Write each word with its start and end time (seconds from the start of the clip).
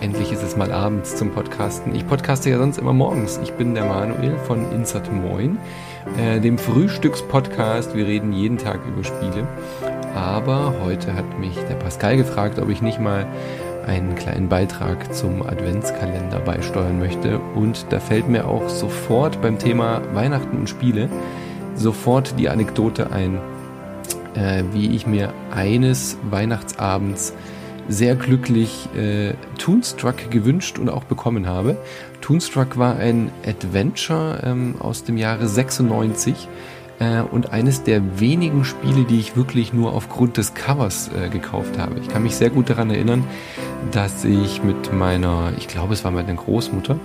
Endlich 0.00 0.32
ist 0.32 0.42
es 0.42 0.56
mal 0.56 0.72
abends 0.72 1.16
zum 1.16 1.30
Podcasten. 1.30 1.94
Ich 1.94 2.08
podcaste 2.08 2.48
ja 2.48 2.56
sonst 2.56 2.78
immer 2.78 2.94
morgens. 2.94 3.38
Ich 3.42 3.52
bin 3.52 3.74
der 3.74 3.84
Manuel 3.84 4.38
von 4.46 4.72
Insert 4.72 5.12
Moin, 5.12 5.58
äh, 6.16 6.40
dem 6.40 6.56
Frühstückspodcast. 6.56 7.94
Wir 7.94 8.06
reden 8.06 8.32
jeden 8.32 8.56
Tag 8.56 8.80
über 8.88 9.04
Spiele. 9.04 9.46
Aber 10.14 10.72
heute 10.82 11.12
hat 11.12 11.38
mich 11.38 11.54
der 11.68 11.74
Pascal 11.74 12.16
gefragt, 12.16 12.58
ob 12.58 12.70
ich 12.70 12.80
nicht 12.80 12.98
mal 12.98 13.26
einen 13.86 14.14
kleinen 14.14 14.48
Beitrag 14.48 15.12
zum 15.14 15.42
Adventskalender 15.42 16.38
beisteuern 16.38 16.98
möchte. 16.98 17.38
Und 17.54 17.84
da 17.90 18.00
fällt 18.00 18.26
mir 18.26 18.48
auch 18.48 18.70
sofort 18.70 19.42
beim 19.42 19.58
Thema 19.58 20.00
Weihnachten 20.14 20.56
und 20.56 20.70
Spiele 20.70 21.10
sofort 21.74 22.38
die 22.38 22.48
Anekdote 22.48 23.12
ein, 23.12 23.38
äh, 24.34 24.62
wie 24.72 24.96
ich 24.96 25.06
mir 25.06 25.34
eines 25.54 26.16
Weihnachtsabends 26.30 27.34
sehr 27.88 28.14
glücklich 28.14 28.88
äh, 28.96 29.34
Toonstruck 29.58 30.30
gewünscht 30.30 30.78
und 30.78 30.88
auch 30.88 31.04
bekommen 31.04 31.46
habe. 31.46 31.76
Toonstruck 32.20 32.78
war 32.78 32.96
ein 32.96 33.30
Adventure 33.46 34.40
ähm, 34.44 34.76
aus 34.78 35.04
dem 35.04 35.16
Jahre 35.16 35.48
96 35.48 36.48
äh, 37.00 37.22
und 37.22 37.52
eines 37.52 37.82
der 37.82 38.20
wenigen 38.20 38.64
Spiele, 38.64 39.04
die 39.04 39.18
ich 39.18 39.36
wirklich 39.36 39.72
nur 39.72 39.92
aufgrund 39.94 40.36
des 40.36 40.54
Covers 40.54 41.10
äh, 41.12 41.28
gekauft 41.28 41.78
habe. 41.78 41.98
Ich 42.00 42.08
kann 42.08 42.22
mich 42.22 42.36
sehr 42.36 42.50
gut 42.50 42.70
daran 42.70 42.90
erinnern, 42.90 43.24
dass 43.90 44.24
ich 44.24 44.62
mit 44.62 44.92
meiner, 44.92 45.52
ich 45.58 45.66
glaube 45.66 45.94
es 45.94 46.04
war 46.04 46.10
meine 46.10 46.34
Großmutter, 46.34 47.00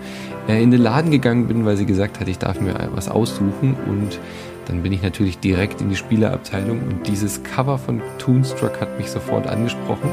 äh, 0.48 0.62
in 0.62 0.72
den 0.72 0.82
Laden 0.82 1.12
gegangen 1.12 1.48
bin, 1.48 1.66
weil 1.66 1.78
sie 1.78 1.86
gesagt 1.86 2.20
hat, 2.20 2.28
ich 2.28 2.38
darf 2.38 2.60
mir 2.60 2.89
was 2.94 3.10
aussuchen 3.10 3.76
und 3.88 4.20
dann 4.67 4.84
bin 4.84 4.92
ich 4.92 5.02
natürlich 5.02 5.39
direkt 5.39 5.82
in 5.82 5.89
die 5.89 5.95
Spieleabteilung 5.95 6.80
und 6.80 7.08
dieses 7.08 7.44
Cover 7.44 7.78
von 7.78 8.02
Toonstruck 8.17 8.82
hat 8.82 8.98
mich 8.98 9.10
sofort 9.10 9.48
angesprochen. 9.48 10.10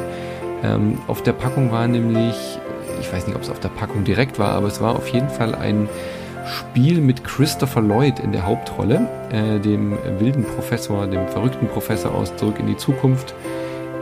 Ähm, 0.63 0.99
auf 1.09 1.23
der 1.23 1.33
Packung 1.33 1.73
war 1.73 1.87
nämlich, 1.89 2.59
ich 3.01 3.13
weiß 3.13 3.27
nicht, 3.27 3.37
ob 3.37 3.43
es 3.43 3.51
auf 3.51 3.61
der 3.61 3.69
Packung 3.69 4.05
direkt 4.05 4.39
war, 4.39 4.53
aber 4.53 4.69
es 4.69 4.81
war 4.81 4.97
auf 4.97 5.09
jeden 5.09 5.29
Fall 5.29 5.55
ein 5.55 5.89
Spiel 6.47 7.01
mit 7.01 7.25
Christopher 7.25 7.81
Lloyd 7.81 8.19
in 8.19 8.33
der 8.33 8.47
Hauptrolle, 8.47 9.09
äh, 9.31 9.59
dem 9.61 9.97
wilden 10.19 10.45
Professor, 10.45 11.07
dem 11.07 11.29
verrückten 11.29 11.69
Professor 11.69 12.15
aus 12.15 12.35
Zurück 12.37 12.59
in 12.59 12.67
die 12.67 12.77
Zukunft, 12.77 13.35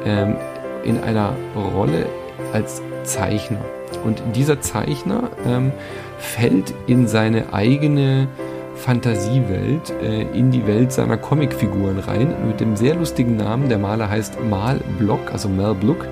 ähm, 0.04 0.36
in 0.84 0.98
einer 1.02 1.34
Rolle 1.54 2.06
als 2.52 2.82
Zeichner. 3.04 3.60
Und 4.04 4.22
dieser 4.34 4.60
Zeichner 4.60 5.30
ähm, 5.46 5.72
fällt 6.18 6.74
in 6.86 7.06
seine 7.06 7.52
eigene 7.52 8.28
Fantasiewelt, 8.76 9.92
äh, 10.02 10.22
in 10.22 10.50
die 10.50 10.66
Welt 10.66 10.92
seiner 10.92 11.18
Comicfiguren 11.18 11.98
rein, 11.98 12.34
mit 12.46 12.60
dem 12.60 12.76
sehr 12.76 12.94
lustigen 12.94 13.36
Namen. 13.36 13.68
Der 13.68 13.78
Maler 13.78 14.08
heißt 14.08 14.42
Mal 14.42 14.80
Block, 14.98 15.32
also 15.32 15.48
Mel 15.48 15.74
Block. 15.74 16.06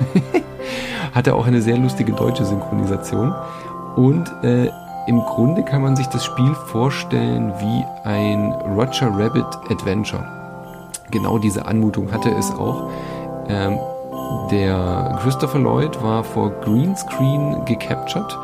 Hatte 1.14 1.34
auch 1.34 1.46
eine 1.46 1.62
sehr 1.62 1.76
lustige 1.76 2.12
deutsche 2.12 2.44
Synchronisation. 2.44 3.34
Und 3.96 4.30
äh, 4.42 4.70
im 5.06 5.20
Grunde 5.20 5.64
kann 5.64 5.82
man 5.82 5.96
sich 5.96 6.06
das 6.08 6.24
Spiel 6.24 6.54
vorstellen 6.54 7.52
wie 7.58 8.08
ein 8.08 8.52
Roger 8.76 9.10
Rabbit 9.12 9.46
Adventure. 9.70 10.24
Genau 11.10 11.38
diese 11.38 11.66
Anmutung 11.66 12.12
hatte 12.12 12.30
es 12.30 12.50
auch. 12.52 12.90
Ähm, 13.48 13.78
der 14.50 15.18
Christopher 15.22 15.58
Lloyd 15.58 16.02
war 16.02 16.22
vor 16.22 16.50
Greenscreen 16.60 17.64
gecaptured. 17.64 18.38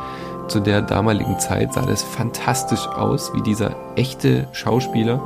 Zu 0.47 0.59
der 0.59 0.81
damaligen 0.81 1.39
Zeit 1.39 1.73
sah 1.73 1.85
das 1.85 2.03
fantastisch 2.03 2.87
aus, 2.87 3.33
wie 3.33 3.41
dieser 3.41 3.71
echte 3.95 4.47
Schauspieler 4.51 5.21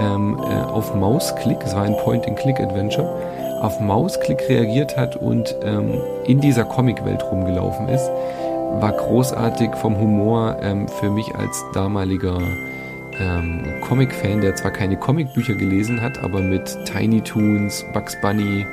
ähm, 0.00 0.38
äh, 0.38 0.62
auf 0.62 0.94
Mausklick, 0.94 1.58
es 1.64 1.74
war 1.74 1.82
ein 1.82 1.96
Point-and-Click-Adventure, 1.96 3.60
auf 3.62 3.80
Mausklick 3.80 4.48
reagiert 4.48 4.96
hat 4.96 5.16
und 5.16 5.54
ähm, 5.62 6.00
in 6.26 6.40
dieser 6.40 6.64
Comicwelt 6.64 7.22
rumgelaufen 7.24 7.88
ist, 7.88 8.10
war 8.80 8.92
großartig 8.92 9.74
vom 9.76 9.98
Humor 9.98 10.56
ähm, 10.60 10.88
für 10.88 11.10
mich 11.10 11.34
als 11.34 11.64
damaliger 11.72 12.38
ähm, 13.18 13.64
Comic-Fan, 13.88 14.40
der 14.40 14.54
zwar 14.56 14.70
keine 14.70 14.96
Comicbücher 14.96 15.54
gelesen 15.54 16.00
hat, 16.02 16.18
aber 16.22 16.40
mit 16.40 16.78
Tiny 16.84 17.22
Toons, 17.22 17.84
Bugs 17.94 18.20
Bunny, 18.20 18.66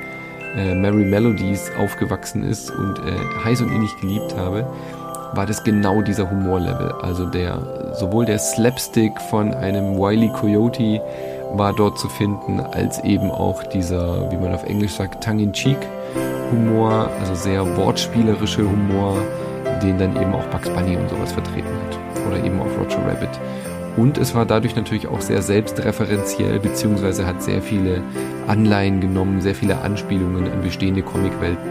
äh, 0.56 0.74
Merry 0.74 1.04
Melodies 1.04 1.70
aufgewachsen 1.78 2.42
ist 2.44 2.70
und 2.70 2.98
äh, 2.98 3.44
heiß 3.44 3.62
und 3.62 3.74
innig 3.74 3.96
geliebt 4.00 4.36
habe, 4.36 4.66
war 5.32 5.46
das 5.46 5.64
genau 5.64 6.02
dieser 6.02 6.30
Humorlevel. 6.30 6.92
Also 7.02 7.26
der 7.26 7.83
sowohl 7.94 8.24
der 8.24 8.38
Slapstick 8.38 9.20
von 9.30 9.54
einem 9.54 9.96
Wiley 9.96 10.28
Coyote 10.28 11.00
war 11.54 11.72
dort 11.72 11.98
zu 11.98 12.08
finden, 12.08 12.60
als 12.60 13.02
eben 13.04 13.30
auch 13.30 13.62
dieser, 13.64 14.30
wie 14.30 14.36
man 14.36 14.52
auf 14.52 14.64
Englisch 14.64 14.92
sagt, 14.92 15.22
Tongue-in-Cheek-Humor, 15.22 17.08
also 17.20 17.34
sehr 17.34 17.76
wortspielerische 17.76 18.62
Humor, 18.62 19.16
den 19.82 19.98
dann 19.98 20.16
eben 20.20 20.34
auch 20.34 20.44
Bugs 20.46 20.68
Bunny 20.70 20.96
und 20.96 21.08
sowas 21.08 21.32
vertreten 21.32 21.68
hat. 21.68 22.26
Oder 22.26 22.44
eben 22.44 22.60
auch 22.60 22.66
Roger 22.80 23.06
Rabbit. 23.06 23.28
Und 23.96 24.18
es 24.18 24.34
war 24.34 24.44
dadurch 24.44 24.74
natürlich 24.74 25.06
auch 25.06 25.20
sehr 25.20 25.42
selbstreferenziell, 25.42 26.58
beziehungsweise 26.58 27.26
hat 27.26 27.42
sehr 27.42 27.62
viele 27.62 28.02
Anleihen 28.48 29.00
genommen, 29.00 29.40
sehr 29.40 29.54
viele 29.54 29.78
Anspielungen 29.82 30.50
an 30.50 30.62
bestehende 30.62 31.02
Comicwelten. 31.02 31.70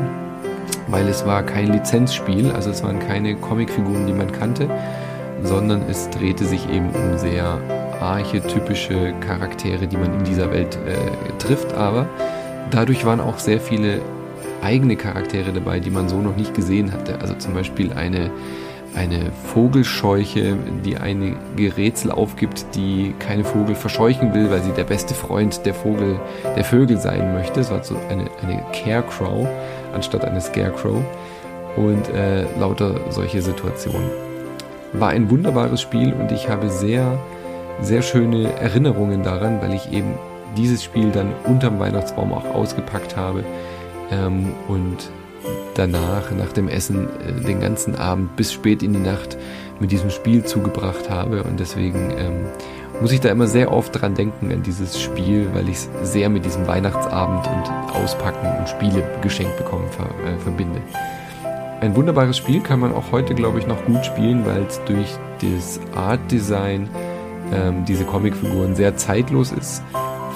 Weil 0.88 1.08
es 1.10 1.26
war 1.26 1.44
kein 1.44 1.74
Lizenzspiel, 1.74 2.52
also 2.52 2.70
es 2.70 2.82
waren 2.84 3.00
keine 3.00 3.36
Comicfiguren, 3.36 4.08
die 4.08 4.14
man 4.14 4.32
kannte, 4.32 4.70
sondern 5.42 5.84
es 5.90 6.10
drehte 6.10 6.46
sich 6.46 6.70
eben 6.70 6.90
um 6.90 7.18
sehr 7.18 7.60
archetypische 8.00 9.14
Charaktere, 9.20 9.88
die 9.88 9.98
man 9.98 10.14
in 10.14 10.24
dieser 10.24 10.52
Welt 10.52 10.78
äh, 10.86 11.38
trifft, 11.40 11.74
aber 11.74 12.08
dadurch 12.72 13.06
waren 13.06 13.20
auch 13.20 13.40
sehr 13.40 13.60
viele 13.60 14.02
eigene 14.62 14.96
Charaktere 14.96 15.52
dabei, 15.52 15.80
die 15.80 15.90
man 15.90 16.08
so 16.08 16.18
noch 16.18 16.36
nicht 16.36 16.54
gesehen 16.54 16.92
hatte. 16.92 17.20
Also 17.20 17.34
zum 17.36 17.54
Beispiel 17.54 17.92
eine, 17.94 18.32
eine 18.96 19.32
Vogelscheuche, 19.54 20.58
die 20.86 20.98
einige 20.98 21.76
Rätsel 21.76 22.12
aufgibt, 22.12 22.66
die 22.74 23.14
keine 23.20 23.44
Vogel 23.44 23.76
verscheuchen 23.76 24.34
will, 24.34 24.50
weil 24.50 24.62
sie 24.64 24.72
der 24.72 24.86
beste 24.86 25.14
Freund 25.14 25.66
der 25.66 25.74
Vogel, 25.74 26.20
der 26.56 26.64
Vögel 26.64 26.98
sein 26.98 27.34
möchte. 27.34 27.60
Es 27.60 27.72
war 27.72 27.84
so 27.84 27.96
eine, 28.10 28.30
eine 28.42 28.64
Carecrow 28.72 29.48
anstatt 29.94 30.26
eine 30.26 30.42
Scarecrow 30.42 31.02
und 31.76 32.10
äh, 32.10 32.46
lauter 32.60 33.00
solche 33.10 33.42
Situationen. 33.42 34.33
War 34.94 35.10
ein 35.10 35.30
wunderbares 35.30 35.82
Spiel 35.82 36.14
und 36.14 36.32
ich 36.32 36.50
habe 36.50 36.70
sehr 36.70 37.18
sehr 37.82 38.02
schöne 38.02 38.54
Erinnerungen 38.60 39.24
daran, 39.24 39.62
weil 39.62 39.74
ich 39.74 39.92
eben 39.92 40.14
dieses 40.56 40.84
Spiel 40.84 41.12
dann 41.12 41.34
unterm 41.46 41.80
Weihnachtsbaum 41.80 42.32
auch 42.32 42.46
ausgepackt 42.54 43.18
habe 43.18 43.44
ähm, 44.12 44.54
und 44.68 45.10
danach, 45.76 46.32
nach 46.32 46.54
dem 46.54 46.68
Essen, 46.68 47.08
äh, 47.22 47.46
den 47.46 47.60
ganzen 47.60 47.96
Abend 47.96 48.36
bis 48.36 48.54
spät 48.54 48.84
in 48.84 48.94
die 48.94 49.00
Nacht 49.00 49.38
mit 49.80 49.92
diesem 49.92 50.12
Spiel 50.12 50.44
zugebracht 50.44 51.10
habe. 51.10 51.44
Und 51.44 51.60
deswegen 51.60 52.12
ähm, 52.18 52.46
muss 53.02 53.12
ich 53.12 53.20
da 53.20 53.30
immer 53.30 53.48
sehr 53.48 53.72
oft 53.72 54.00
dran 54.00 54.14
denken 54.14 54.52
an 54.52 54.62
dieses 54.62 55.02
Spiel, 55.02 55.50
weil 55.54 55.68
ich 55.68 55.78
es 55.78 55.90
sehr 56.04 56.30
mit 56.30 56.46
diesem 56.46 56.68
Weihnachtsabend 56.68 57.48
und 57.48 57.96
Auspacken 57.96 58.48
und 58.60 58.70
Spiele 58.70 59.04
geschenkt 59.22 59.58
bekommen 59.58 59.90
ver 59.90 60.06
äh, 60.06 60.38
verbinde. 60.38 60.80
Ein 61.84 61.98
wunderbares 61.98 62.38
Spiel 62.38 62.62
kann 62.62 62.80
man 62.80 62.94
auch 62.94 63.12
heute, 63.12 63.36
glaube 63.36 63.60
ich, 63.60 63.68
noch 63.68 63.84
gut 63.84 64.06
spielen, 64.06 64.46
weil 64.46 64.62
es 64.62 64.82
durch 64.86 65.18
das 65.42 65.82
Art 65.94 66.32
Design 66.32 66.88
ähm, 67.54 67.84
diese 67.84 68.06
Comicfiguren 68.06 68.74
sehr 68.74 68.96
zeitlos 68.96 69.52
ist. 69.52 69.84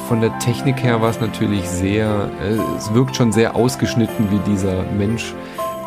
Von 0.09 0.19
der 0.19 0.37
Technik 0.39 0.83
her 0.83 1.01
war 1.01 1.09
es 1.09 1.21
natürlich 1.21 1.63
sehr, 1.69 2.29
äh, 2.43 2.77
es 2.77 2.93
wirkt 2.93 3.15
schon 3.15 3.31
sehr 3.31 3.55
ausgeschnitten 3.55 4.29
wie 4.29 4.51
dieser 4.51 4.83
Mensch 4.91 5.33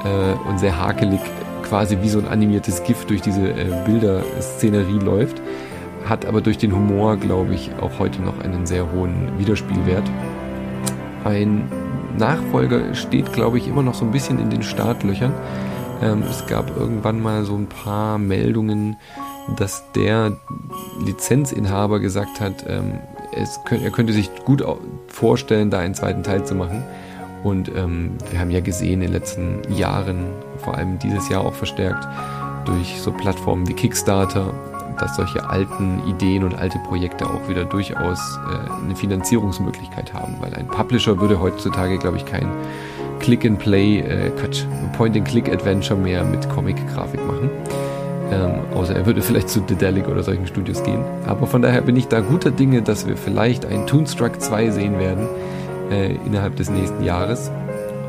äh, 0.03 0.49
und 0.49 0.59
sehr 0.59 0.81
hakelig, 0.81 1.21
quasi 1.63 1.99
wie 2.01 2.09
so 2.09 2.21
ein 2.21 2.29
animiertes 2.29 2.83
Gift 2.85 3.11
durch 3.11 3.21
diese 3.21 3.51
äh, 3.51 3.67
Bilderszenerie 3.85 5.01
läuft. 5.01 5.43
Hat 6.07 6.25
aber 6.25 6.41
durch 6.41 6.57
den 6.57 6.75
Humor, 6.75 7.19
glaube 7.19 7.53
ich, 7.53 7.71
auch 7.83 7.99
heute 7.99 8.23
noch 8.23 8.41
einen 8.41 8.65
sehr 8.65 8.91
hohen 8.93 9.39
Wiederspielwert. 9.39 10.11
Ein 11.25 11.71
Nachfolger 12.17 12.95
steht, 12.95 13.33
glaube 13.33 13.59
ich, 13.59 13.69
immer 13.69 13.83
noch 13.83 13.95
so 13.95 14.05
ein 14.05 14.11
bisschen 14.11 14.39
in 14.39 14.51
den 14.51 14.63
Startlöchern. 14.63 15.33
Ähm, 16.03 16.23
es 16.29 16.47
gab 16.47 16.77
irgendwann 16.77 17.21
mal 17.21 17.45
so 17.45 17.55
ein 17.57 17.67
paar 17.67 18.19
Meldungen, 18.19 18.97
dass 19.57 19.85
der 19.93 20.37
Lizenzinhaber 21.05 22.01
gesagt 22.01 22.41
hat, 22.41 22.65
ähm, 22.69 22.99
könnt, 23.65 23.83
er 23.83 23.91
könnte 23.91 24.13
sich 24.13 24.31
gut 24.45 24.65
vorstellen, 25.09 25.71
da 25.71 25.79
einen 25.79 25.95
zweiten 25.95 26.23
Teil 26.23 26.45
zu 26.45 26.55
machen. 26.55 26.85
Und 27.43 27.71
ähm, 27.75 28.13
wir 28.31 28.39
haben 28.39 28.51
ja 28.51 28.61
gesehen 28.61 28.95
in 28.95 29.01
den 29.01 29.13
letzten 29.13 29.61
Jahren, 29.73 30.27
vor 30.59 30.77
allem 30.77 30.99
dieses 30.99 31.29
Jahr 31.29 31.43
auch 31.43 31.55
verstärkt, 31.55 32.07
durch 32.67 33.01
so 33.01 33.13
Plattformen 33.13 33.67
wie 33.67 33.73
Kickstarter, 33.73 34.53
dass 35.01 35.17
solche 35.17 35.49
alten 35.49 36.03
Ideen 36.07 36.45
und 36.45 36.55
alte 36.59 36.79
Projekte 36.79 37.27
auch 37.27 37.49
wieder 37.49 37.65
durchaus 37.65 38.39
äh, 38.49 38.85
eine 38.85 38.95
Finanzierungsmöglichkeit 38.95 40.13
haben, 40.13 40.37
weil 40.41 40.55
ein 40.55 40.67
Publisher 40.67 41.19
würde 41.21 41.41
heutzutage, 41.41 41.99
glaube 41.99 42.19
ich, 42.19 42.27
kein 42.27 42.49
Click-and-Play, 43.21 44.01
äh, 44.01 44.31
Point-and-Click-Adventure 44.97 45.99
mehr 45.99 46.25
mit 46.25 46.49
Comic-Grafik 46.51 47.25
machen. 47.27 47.51
Ähm, 48.33 48.61
außer 48.75 48.95
er 48.95 49.07
würde 49.07 49.23
vielleicht 49.23 49.49
zu 49.49 49.61
Dedelic 49.61 50.09
oder 50.09 50.23
solchen 50.23 50.47
Studios 50.47 50.83
gehen. 50.83 51.03
Aber 51.27 51.47
von 51.47 51.63
daher 51.63 51.83
bin 51.83 51.97
ich 51.97 52.09
da 52.09 52.21
guter 52.21 52.51
Dinge, 52.51 52.83
dass 52.83 53.07
wir 53.07 53.17
vielleicht 53.17 53.67
ein 53.67 53.87
Toonstruck 53.87 54.41
2 54.41 54.71
sehen 54.71 54.99
werden 54.99 55.27
äh, 55.91 56.15
innerhalb 56.27 56.57
des 56.57 56.71
nächsten 56.71 57.03
Jahres. 57.05 57.51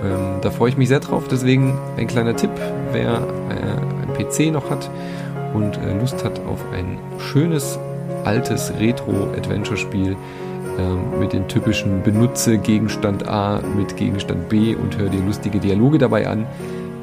Ähm, 0.04 0.40
da 0.42 0.52
freue 0.52 0.70
ich 0.70 0.78
mich 0.78 0.90
sehr 0.90 1.00
drauf. 1.00 1.28
Deswegen 1.30 1.78
ein 1.98 2.08
kleiner 2.08 2.36
Tipp, 2.36 2.52
wer 2.92 3.22
äh, 3.50 4.08
ein 4.08 4.14
PC 4.14 4.52
noch 4.52 4.70
hat 4.70 4.90
und 5.54 5.78
äh, 5.78 5.98
Lust 6.00 6.24
hat 6.24 6.40
auf 6.46 6.60
ein 6.74 6.98
schönes, 7.20 7.80
altes 8.24 8.74
Retro-Adventure-Spiel 8.80 10.16
äh, 10.78 11.20
mit 11.20 11.34
den 11.34 11.48
typischen 11.48 12.04
Benutze 12.04 12.58
Gegenstand 12.58 13.28
A 13.28 13.62
mit 13.76 13.98
Gegenstand 13.98 14.50
B 14.50 14.76
und 14.76 14.98
hör 14.98 15.10
dir 15.10 15.22
lustige 15.22 15.60
Dialoge 15.60 15.98
dabei 15.98 16.28
an. 16.28 16.46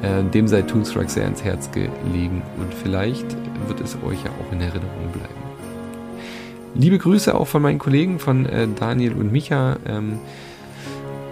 Äh, 0.01 0.23
dem 0.33 0.47
sei 0.47 0.61
Toonstruck 0.61 1.09
sehr 1.09 1.25
ans 1.25 1.43
Herz 1.43 1.69
gelegen 1.71 2.41
und 2.57 2.73
vielleicht 2.73 3.35
wird 3.67 3.81
es 3.81 3.95
euch 3.95 4.23
ja 4.23 4.31
auch 4.31 4.51
in 4.53 4.61
Erinnerung 4.61 5.11
bleiben. 5.11 5.49
Liebe 6.75 6.97
Grüße 6.97 7.35
auch 7.35 7.47
von 7.47 7.61
meinen 7.61 7.79
Kollegen, 7.79 8.19
von 8.19 8.45
äh, 8.45 8.67
Daniel 8.79 9.13
und 9.13 9.31
Micha. 9.31 9.77
Ähm, 9.87 10.19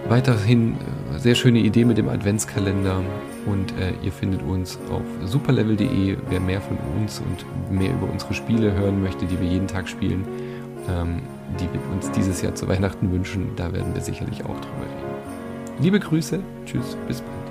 weiterhin 0.08 0.72
äh, 0.72 0.76
sehr 1.18 1.34
schöne 1.34 1.58
Idee 1.58 1.84
mit 1.84 1.98
dem 1.98 2.08
Adventskalender 2.08 3.02
und 3.46 3.72
äh, 3.78 3.92
ihr 4.02 4.12
findet 4.12 4.42
uns 4.42 4.78
auf 4.90 5.02
superlevel.de. 5.24 6.16
Wer 6.28 6.40
mehr 6.40 6.60
von 6.60 6.78
uns 6.98 7.20
und 7.20 7.72
mehr 7.72 7.90
über 7.92 8.10
unsere 8.10 8.34
Spiele 8.34 8.72
hören 8.72 9.02
möchte, 9.02 9.26
die 9.26 9.40
wir 9.40 9.48
jeden 9.48 9.66
Tag 9.66 9.88
spielen, 9.88 10.24
ähm, 10.88 11.22
die 11.60 11.68
wir 11.72 11.80
uns 11.92 12.10
dieses 12.12 12.40
Jahr 12.42 12.54
zu 12.54 12.68
Weihnachten 12.68 13.10
wünschen, 13.12 13.50
da 13.56 13.72
werden 13.72 13.94
wir 13.94 14.00
sicherlich 14.00 14.44
auch 14.44 14.60
drüber 14.60 14.82
reden. 14.82 15.82
Liebe 15.82 16.00
Grüße, 16.00 16.40
tschüss, 16.64 16.96
bis 17.06 17.20
bald. 17.20 17.47